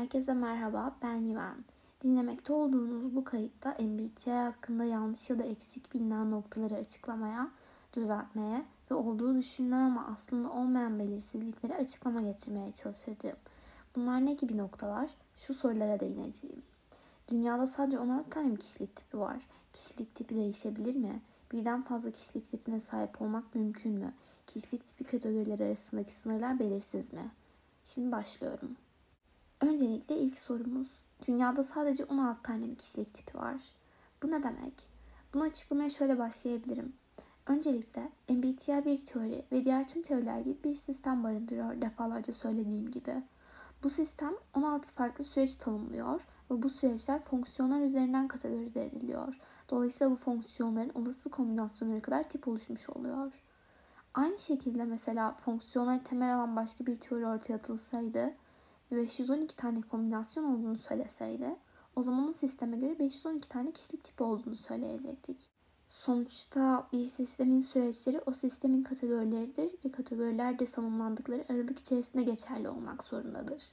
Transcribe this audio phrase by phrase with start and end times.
[0.00, 1.64] Herkese merhaba, ben Yiven.
[2.02, 7.50] Dinlemekte olduğunuz bu kayıtta MBTI hakkında yanlış ya da eksik bilinen noktaları açıklamaya,
[7.96, 13.36] düzeltmeye ve olduğu düşünülen ama aslında olmayan belirsizlikleri açıklama getirmeye çalışacağım.
[13.96, 15.10] Bunlar ne gibi noktalar?
[15.36, 16.62] Şu sorulara değineceğim.
[17.28, 19.46] Dünyada sadece 16 tane kişilik tipi var?
[19.72, 21.20] Kişilik tipi değişebilir mi?
[21.52, 24.12] Birden fazla kişilik tipine sahip olmak mümkün mü?
[24.46, 27.30] Kişilik tipi kategorileri arasındaki sınırlar belirsiz mi?
[27.84, 28.76] Şimdi başlıyorum.
[29.60, 30.88] Öncelikle ilk sorumuz.
[31.28, 33.60] Dünyada sadece 16 tane mi kişilik tipi var?
[34.22, 34.74] Bu ne demek?
[35.34, 36.92] Bunu açıklamaya şöyle başlayabilirim.
[37.46, 43.22] Öncelikle MBTI bir teori ve diğer tüm teoriler gibi bir sistem barındırıyor defalarca söylediğim gibi.
[43.82, 46.20] Bu sistem 16 farklı süreç tanımlıyor
[46.50, 49.40] ve bu süreçler fonksiyonlar üzerinden kategorize ediliyor.
[49.70, 53.32] Dolayısıyla bu fonksiyonların olası kombinasyonları kadar tip oluşmuş oluyor.
[54.14, 58.32] Aynı şekilde mesela fonksiyonları temel alan başka bir teori ortaya atılsaydı
[58.96, 61.56] 512 tane kombinasyon olduğunu söyleseydi
[61.96, 65.50] o zaman o sisteme göre 512 tane kişilik tipi olduğunu söyleyecektik.
[65.90, 73.04] Sonuçta bir sistemin süreçleri o sistemin kategorileridir ve kategoriler de tanımlandıkları aralık içerisinde geçerli olmak
[73.04, 73.72] zorundadır.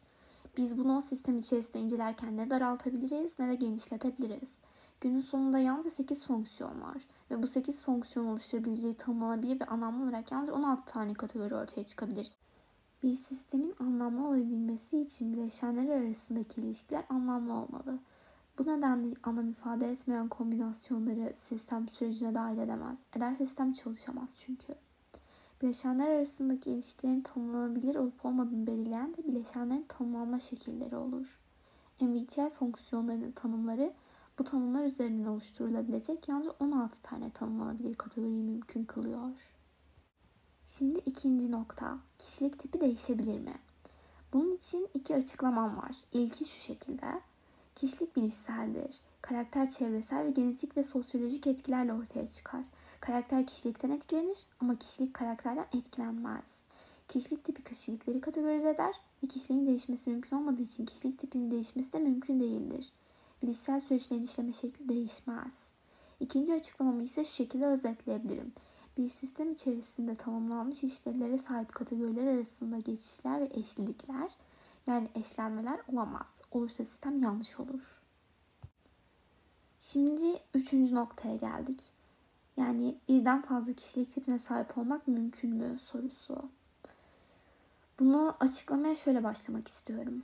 [0.57, 4.57] Biz bunu o sistem içerisinde incelerken ne daraltabiliriz ne de genişletebiliriz.
[5.01, 10.31] Günün sonunda yalnızca 8 fonksiyon var ve bu 8 fonksiyon oluşturabileceği tanımlanabilir ve anlamlı olarak
[10.31, 12.31] yalnızca 16 tane kategori ortaya çıkabilir.
[13.03, 17.99] Bir sistemin anlamlı olabilmesi için bileşenler arasındaki ilişkiler anlamlı olmalı.
[18.59, 22.99] Bu nedenle anlam ifade etmeyen kombinasyonları sistem sürecine dahil edemez.
[23.15, 24.75] Eder sistem çalışamaz çünkü.
[25.61, 31.39] Bileşenler arasındaki ilişkilerin tanımlanabilir olup olmadığını belirleyen de bileşenlerin tanımlanma şekilleri olur.
[32.01, 33.93] MBTI fonksiyonlarının tanımları
[34.39, 39.56] bu tanımlar üzerinden oluşturulabilecek yalnızca 16 tane tanımlanabilir kategoriyi mümkün kılıyor.
[40.67, 41.97] Şimdi ikinci nokta.
[42.19, 43.53] Kişilik tipi değişebilir mi?
[44.33, 45.91] Bunun için iki açıklamam var.
[46.13, 47.21] İlki şu şekilde.
[47.75, 48.99] Kişilik bilişseldir.
[49.21, 52.61] Karakter çevresel ve genetik ve sosyolojik etkilerle ortaya çıkar.
[52.99, 56.61] Karakter kişilikten etkilenir ama kişilik karakterden etkilenmez.
[57.07, 61.99] Kişilik tipi kişilikleri kategorize eder ve kişiliğin değişmesi mümkün olmadığı için kişilik tipinin değişmesi de
[61.99, 62.91] mümkün değildir.
[63.43, 65.53] Bilişsel süreçlerin işleme şekli değişmez.
[66.19, 68.53] İkinci açıklamamı ise şu şekilde özetleyebilirim
[68.97, 74.31] bir sistem içerisinde tamamlanmış işlevlere sahip kategoriler arasında geçişler ve eşlilikler
[74.87, 76.27] yani eşlenmeler olamaz.
[76.51, 78.01] Olursa sistem yanlış olur.
[79.79, 81.83] Şimdi üçüncü noktaya geldik.
[82.57, 86.49] Yani birden fazla kişilik tipine sahip olmak mümkün mü sorusu.
[87.99, 90.23] Bunu açıklamaya şöyle başlamak istiyorum.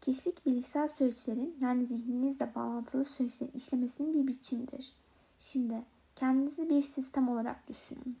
[0.00, 4.92] Kişilik bilişsel süreçlerin yani zihninizle bağlantılı süreçlerin işlemesinin bir biçimidir.
[5.38, 5.82] Şimdi
[6.22, 8.16] Kendinizi bir sistem olarak düşünün.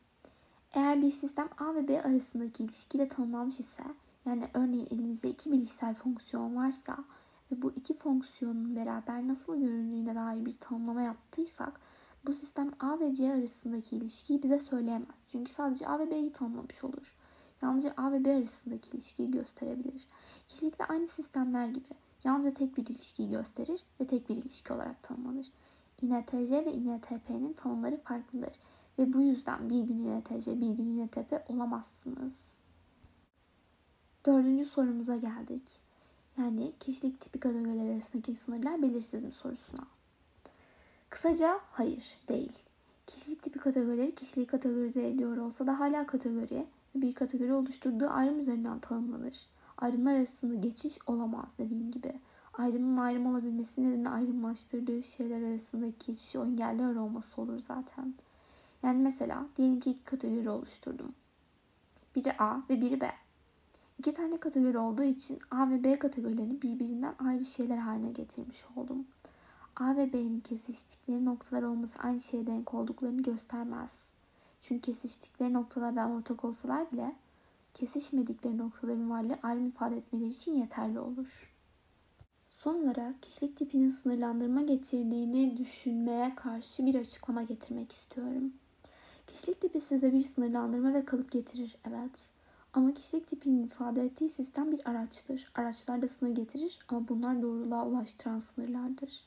[0.72, 3.82] Eğer bir sistem A ve B arasındaki ilişkiyle tanımlanmış ise,
[4.26, 6.96] yani örneğin elimizde iki bilişsel fonksiyon varsa
[7.52, 11.80] ve bu iki fonksiyonun beraber nasıl göründüğüne dair bir tanımlama yaptıysak,
[12.26, 15.16] bu sistem A ve C arasındaki ilişkiyi bize söyleyemez.
[15.28, 17.16] Çünkü sadece A ve B'yi tanımlamış olur.
[17.62, 20.06] Yalnızca A ve B arasındaki ilişkiyi gösterebilir.
[20.48, 21.88] Kişilikle aynı sistemler gibi
[22.24, 25.46] yalnızca tek bir ilişkiyi gösterir ve tek bir ilişki olarak tanımlanır.
[26.02, 28.52] INTJ ve INTP'nin tanımları farklıdır
[28.98, 32.54] ve bu yüzden bir gün INTJ bir gün INTP olamazsınız.
[34.26, 35.80] Dördüncü sorumuza geldik.
[36.38, 39.86] Yani kişilik tipi kategoriler arasındaki sınırlar belirsiz mi sorusuna.
[41.10, 42.52] Kısaca hayır, değil.
[43.06, 48.78] Kişilik tipi kategorileri kişiliği kategorize ediyor olsa da hala kategori bir kategori oluşturduğu ayrım üzerinden
[48.78, 49.46] tanımlanır.
[49.78, 52.12] Ayrımlar arasında geçiş olamaz dediğim gibi
[52.52, 58.14] ayrımın ayrım olabilmesi nedeni ayrımlaştırdığı şeyler arasındaki geçişi engelliyor olması olur zaten.
[58.82, 61.14] Yani mesela diyelim ki iki kategori oluşturdum.
[62.16, 63.12] Biri A ve biri B.
[63.98, 69.06] İki tane kategori olduğu için A ve B kategorilerini birbirinden ayrı şeyler haline getirmiş oldum.
[69.76, 73.98] A ve B'nin kesiştikleri noktalar olması aynı şeye denk olduklarını göstermez.
[74.62, 77.16] Çünkü kesiştikleri noktalardan ortak olsalar bile
[77.74, 81.52] kesişmedikleri noktaların varlığı ayrım ifade etmeleri için yeterli olur.
[82.62, 88.52] Son olarak kişilik tipinin sınırlandırma getirdiğini düşünmeye karşı bir açıklama getirmek istiyorum.
[89.26, 92.30] Kişilik tipi size bir sınırlandırma ve kalıp getirir, evet.
[92.72, 95.52] Ama kişilik tipinin ifade ettiği sistem bir araçtır.
[95.54, 99.24] Araçlar da sınır getirir ama bunlar doğruluğa ulaştıran sınırlardır.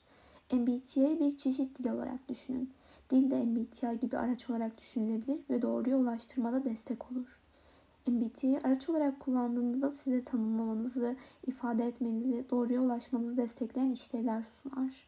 [0.51, 2.73] MBTI'yi bir çeşit dil olarak düşünün.
[3.09, 7.39] Dil de MBTI gibi araç olarak düşünülebilir ve doğruya ulaştırmada destek olur.
[8.07, 11.15] MBTI'yi araç olarak kullandığınızda size tanımlamanızı,
[11.47, 15.07] ifade etmenizi, doğruya ulaşmanızı destekleyen işlevler sunar.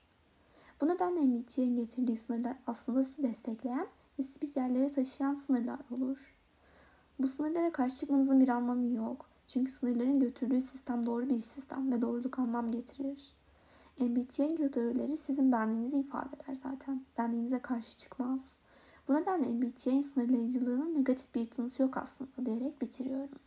[0.81, 3.87] Bu nedenle MBTI'nin getirdiği sınırlar aslında sizi destekleyen
[4.19, 6.35] ve sizi bir yerlere taşıyan sınırlar olur.
[7.19, 9.29] Bu sınırlara karşı çıkmanızın bir anlamı yok.
[9.47, 13.33] Çünkü sınırların götürdüğü sistem doğru bir sistem ve doğruluk anlam getirir.
[13.99, 17.05] MBTI teorileri sizin benliğinizi ifade eder zaten.
[17.17, 18.57] Benliğinize karşı çıkmaz.
[19.07, 23.39] Bu nedenle MBTI'nin sınırlayıcılığının negatif bir tınısı yok aslında diyerek bitiriyorum.